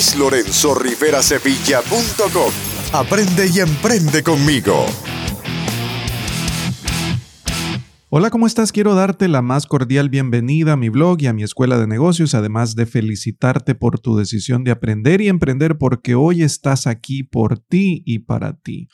[0.00, 2.52] luislorenzorriverasevilla.com.
[2.94, 4.86] Aprende y emprende conmigo.
[8.08, 8.72] Hola, ¿cómo estás?
[8.72, 12.34] Quiero darte la más cordial bienvenida a mi blog y a mi escuela de negocios,
[12.34, 17.58] además de felicitarte por tu decisión de aprender y emprender porque hoy estás aquí por
[17.58, 18.88] ti y para ti.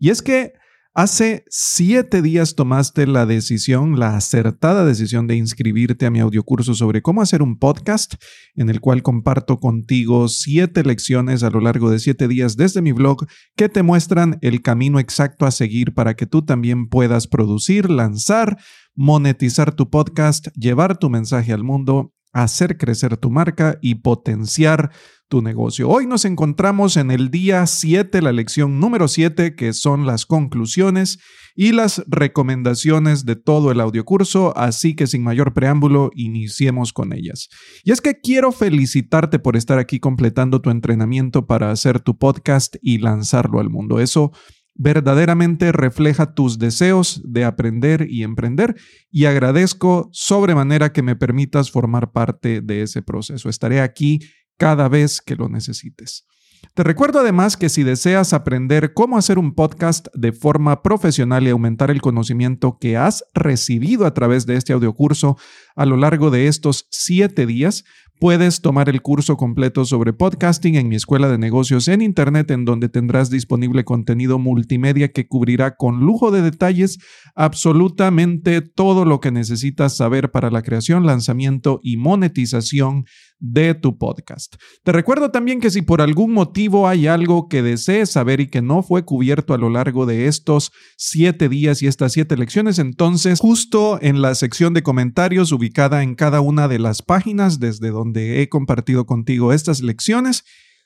[0.00, 0.54] Y es que
[0.94, 7.00] Hace siete días tomaste la decisión, la acertada decisión de inscribirte a mi audiocurso sobre
[7.00, 8.16] cómo hacer un podcast,
[8.56, 12.92] en el cual comparto contigo siete lecciones a lo largo de siete días desde mi
[12.92, 13.26] blog
[13.56, 18.58] que te muestran el camino exacto a seguir para que tú también puedas producir, lanzar,
[18.94, 24.90] monetizar tu podcast, llevar tu mensaje al mundo hacer crecer tu marca y potenciar
[25.32, 25.88] tu negocio.
[25.88, 31.20] Hoy nos encontramos en el día 7, la lección número 7, que son las conclusiones
[31.56, 37.48] y las recomendaciones de todo el audiocurso, así que sin mayor preámbulo, iniciemos con ellas.
[37.82, 42.76] Y es que quiero felicitarte por estar aquí completando tu entrenamiento para hacer tu podcast
[42.82, 44.00] y lanzarlo al mundo.
[44.00, 44.32] Eso
[44.74, 48.76] verdaderamente refleja tus deseos de aprender y emprender
[49.10, 53.48] y agradezco sobremanera que me permitas formar parte de ese proceso.
[53.48, 54.20] Estaré aquí
[54.58, 56.26] cada vez que lo necesites.
[56.74, 61.50] Te recuerdo además que si deseas aprender cómo hacer un podcast de forma profesional y
[61.50, 65.36] aumentar el conocimiento que has recibido a través de este audiocurso
[65.76, 67.84] a lo largo de estos siete días,
[68.22, 72.64] Puedes tomar el curso completo sobre podcasting en mi escuela de negocios en Internet, en
[72.64, 77.00] donde tendrás disponible contenido multimedia que cubrirá con lujo de detalles
[77.34, 83.06] absolutamente todo lo que necesitas saber para la creación, lanzamiento y monetización
[83.42, 84.54] de tu podcast.
[84.84, 88.62] Te recuerdo también que si por algún motivo hay algo que desees saber y que
[88.62, 93.40] no fue cubierto a lo largo de estos siete días y estas siete lecciones, entonces
[93.40, 98.40] justo en la sección de comentarios ubicada en cada una de las páginas desde donde
[98.42, 100.44] he compartido contigo estas lecciones,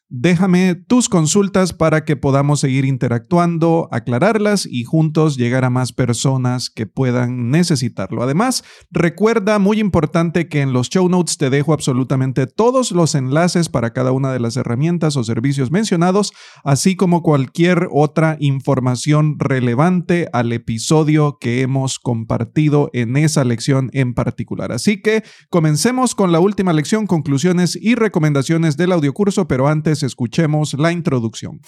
[0.09, 6.71] Déjame tus consultas para que podamos seguir interactuando, aclararlas y juntos llegar a más personas
[6.71, 8.23] que puedan necesitarlo.
[8.23, 13.69] Además, recuerda, muy importante, que en los show notes te dejo absolutamente todos los enlaces
[13.69, 16.33] para cada una de las herramientas o servicios mencionados,
[16.63, 24.15] así como cualquier otra información relevante al episodio que hemos compartido en esa lección en
[24.15, 24.71] particular.
[24.71, 30.75] Así que comencemos con la última lección, conclusiones y recomendaciones del audiocurso, pero antes escuchemos
[30.75, 31.61] la introducción.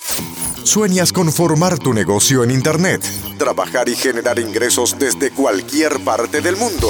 [0.65, 3.03] ¿Sueñas con formar tu negocio en Internet?
[3.39, 6.88] ¿Trabajar y generar ingresos desde cualquier parte del mundo?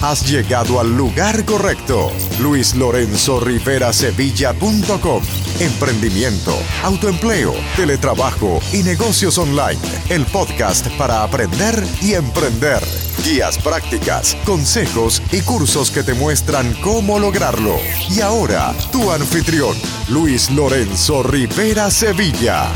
[0.00, 2.10] Has llegado al lugar correcto.
[2.40, 5.22] Luis Lorenzo Rivera Sevilla.com.
[5.60, 9.80] Emprendimiento, autoempleo, teletrabajo y negocios online.
[10.08, 13.07] El podcast para aprender y emprender.
[13.24, 17.76] Guías prácticas, consejos y cursos que te muestran cómo lograrlo.
[18.14, 19.76] Y ahora, tu anfitrión,
[20.08, 22.68] Luis Lorenzo Rivera Sevilla.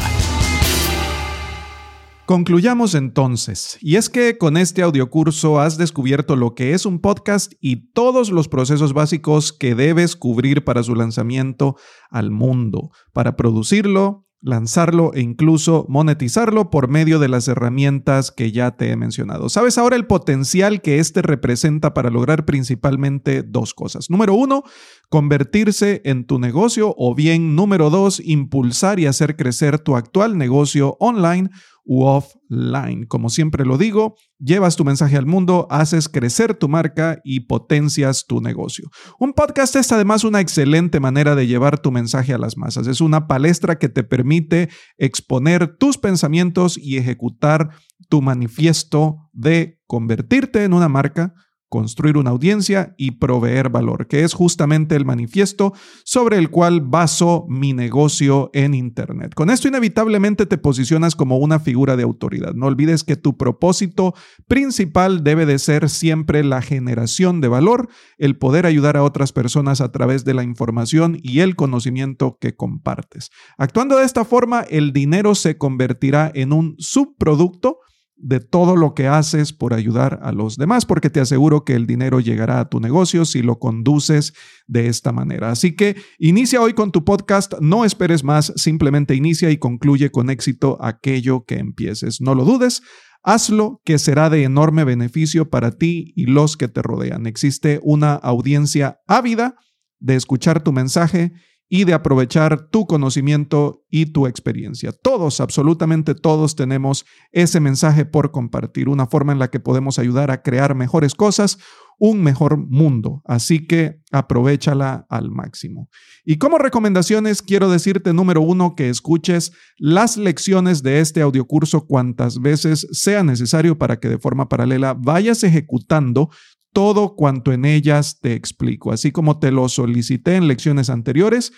[2.26, 7.52] Concluyamos entonces, y es que con este audiocurso has descubierto lo que es un podcast
[7.60, 11.76] y todos los procesos básicos que debes cubrir para su lanzamiento
[12.10, 18.72] al mundo, para producirlo, lanzarlo e incluso monetizarlo por medio de las herramientas que ya
[18.72, 19.48] te he mencionado.
[19.48, 24.10] Sabes ahora el potencial que este representa para lograr principalmente dos cosas.
[24.10, 24.64] Número uno,
[25.08, 30.96] convertirse en tu negocio o bien número dos, impulsar y hacer crecer tu actual negocio
[30.98, 31.48] online
[31.84, 33.06] u offline.
[33.06, 38.26] Como siempre lo digo, llevas tu mensaje al mundo, haces crecer tu marca y potencias
[38.26, 38.88] tu negocio.
[39.18, 42.86] Un podcast es además una excelente manera de llevar tu mensaje a las masas.
[42.86, 47.70] Es una palestra que te permite exponer tus pensamientos y ejecutar
[48.08, 51.34] tu manifiesto de convertirte en una marca
[51.72, 55.72] construir una audiencia y proveer valor, que es justamente el manifiesto
[56.04, 59.32] sobre el cual baso mi negocio en Internet.
[59.34, 62.52] Con esto inevitablemente te posicionas como una figura de autoridad.
[62.52, 64.12] No olvides que tu propósito
[64.46, 69.80] principal debe de ser siempre la generación de valor, el poder ayudar a otras personas
[69.80, 73.30] a través de la información y el conocimiento que compartes.
[73.56, 77.78] Actuando de esta forma, el dinero se convertirá en un subproducto
[78.22, 81.88] de todo lo que haces por ayudar a los demás, porque te aseguro que el
[81.88, 84.32] dinero llegará a tu negocio si lo conduces
[84.68, 85.50] de esta manera.
[85.50, 90.30] Así que inicia hoy con tu podcast, no esperes más, simplemente inicia y concluye con
[90.30, 92.20] éxito aquello que empieces.
[92.20, 92.82] No lo dudes.
[93.24, 97.26] Hazlo que será de enorme beneficio para ti y los que te rodean.
[97.26, 99.56] Existe una audiencia ávida
[99.98, 101.32] de escuchar tu mensaje
[101.74, 104.92] y de aprovechar tu conocimiento y tu experiencia.
[104.92, 110.30] Todos, absolutamente todos tenemos ese mensaje por compartir, una forma en la que podemos ayudar
[110.30, 111.56] a crear mejores cosas,
[111.98, 113.22] un mejor mundo.
[113.24, 115.88] Así que aprovechala al máximo.
[116.26, 122.38] Y como recomendaciones, quiero decirte, número uno, que escuches las lecciones de este audiocurso cuantas
[122.38, 126.28] veces sea necesario para que de forma paralela vayas ejecutando
[126.72, 131.52] todo cuanto en ellas te explico, así como te lo solicité en lecciones anteriores.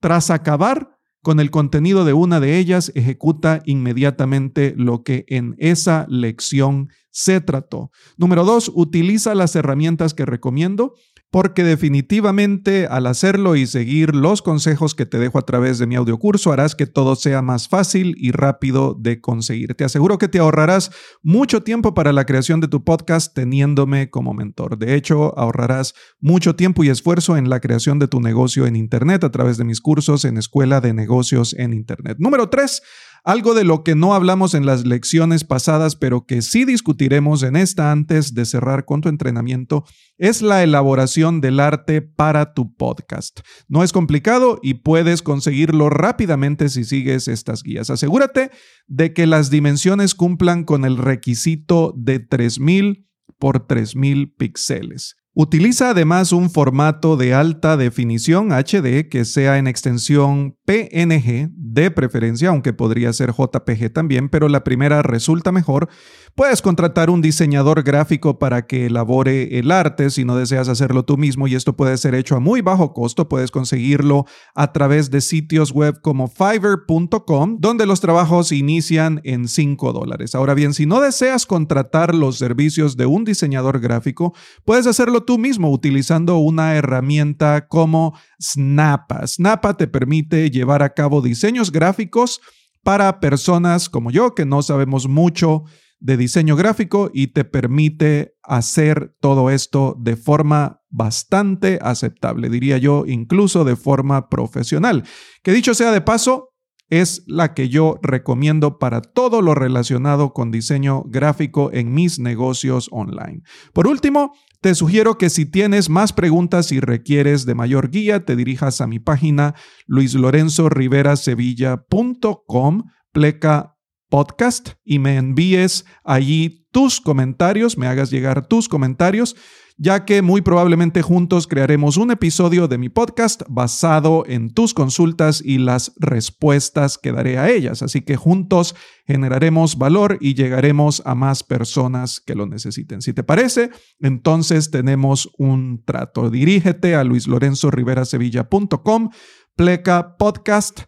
[0.00, 6.06] Tras acabar con el contenido de una de ellas, ejecuta inmediatamente lo que en esa
[6.08, 7.90] lección se trató.
[8.16, 10.94] Número dos, utiliza las herramientas que recomiendo
[11.30, 15.94] porque definitivamente al hacerlo y seguir los consejos que te dejo a través de mi
[15.94, 19.74] audiocurso harás que todo sea más fácil y rápido de conseguir.
[19.74, 20.90] Te aseguro que te ahorrarás
[21.22, 24.76] mucho tiempo para la creación de tu podcast teniéndome como mentor.
[24.76, 29.22] De hecho, ahorrarás mucho tiempo y esfuerzo en la creación de tu negocio en Internet
[29.22, 32.16] a través de mis cursos en Escuela de Negocios en Internet.
[32.18, 32.82] Número tres,
[33.30, 37.54] algo de lo que no hablamos en las lecciones pasadas, pero que sí discutiremos en
[37.54, 39.84] esta antes de cerrar con tu entrenamiento,
[40.18, 43.40] es la elaboración del arte para tu podcast.
[43.68, 47.88] No es complicado y puedes conseguirlo rápidamente si sigues estas guías.
[47.88, 48.50] Asegúrate
[48.88, 53.06] de que las dimensiones cumplan con el requisito de 3000
[53.38, 55.16] por 3000 píxeles.
[55.32, 62.48] Utiliza además un formato de alta definición HD que sea en extensión PNG de preferencia,
[62.48, 65.88] aunque podría ser JPG también, pero la primera resulta mejor.
[66.34, 71.16] Puedes contratar un diseñador gráfico para que elabore el arte si no deseas hacerlo tú
[71.16, 73.28] mismo y esto puede ser hecho a muy bajo costo.
[73.28, 74.24] Puedes conseguirlo
[74.54, 80.34] a través de sitios web como fiverr.com, donde los trabajos inician en 5 dólares.
[80.34, 84.32] Ahora bien, si no deseas contratar los servicios de un diseñador gráfico,
[84.64, 89.26] puedes hacerlo tú mismo utilizando una herramienta como Snappa.
[89.26, 92.40] Snappa te permite llevar a cabo diseños gráficos
[92.82, 95.64] para personas como yo que no sabemos mucho
[96.00, 103.04] de diseño gráfico y te permite hacer todo esto de forma bastante aceptable, diría yo,
[103.06, 105.04] incluso de forma profesional.
[105.42, 106.50] Que dicho sea de paso,
[106.90, 112.88] es la que yo recomiendo para todo lo relacionado con diseño gráfico en mis negocios
[112.90, 113.42] online.
[113.72, 118.34] Por último, te sugiero que si tienes más preguntas y requieres de mayor guía, te
[118.36, 119.54] dirijas a mi página
[119.86, 122.82] luislorenzoriverasevilla.com,
[123.12, 123.76] pleca
[124.10, 129.36] podcast y me envíes allí tus comentarios, me hagas llegar tus comentarios
[129.82, 135.40] ya que muy probablemente juntos crearemos un episodio de mi podcast basado en tus consultas
[135.42, 137.82] y las respuestas que daré a ellas.
[137.82, 138.74] Así que juntos
[139.06, 143.00] generaremos valor y llegaremos a más personas que lo necesiten.
[143.00, 143.70] Si te parece,
[144.00, 146.28] entonces tenemos un trato.
[146.28, 149.08] Dirígete a luislorenzoriverasevilla.com,
[149.56, 150.80] pleca podcast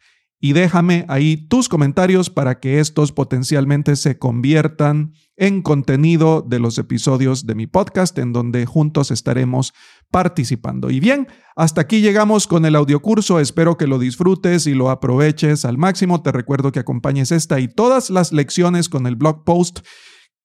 [0.44, 6.78] y déjame ahí tus comentarios para que estos potencialmente se conviertan en contenido de los
[6.78, 9.72] episodios de mi podcast en donde juntos estaremos
[10.10, 10.90] participando.
[10.90, 13.38] Y bien, hasta aquí llegamos con el audiocurso.
[13.38, 16.22] Espero que lo disfrutes y lo aproveches al máximo.
[16.22, 19.86] Te recuerdo que acompañes esta y todas las lecciones con el blog post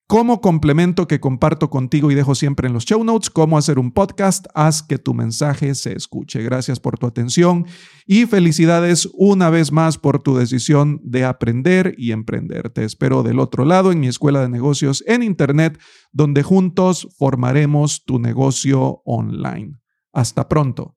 [0.08, 3.92] como complemento que comparto contigo y dejo siempre en los show notes, cómo hacer un
[3.92, 6.42] podcast, haz que tu mensaje se escuche.
[6.42, 7.66] Gracias por tu atención
[8.06, 12.70] y felicidades una vez más por tu decisión de aprender y emprender.
[12.70, 15.78] Te espero del otro lado en mi escuela de negocios en Internet,
[16.14, 19.74] donde juntos formaremos tu negocio online.
[20.14, 20.97] Hasta pronto.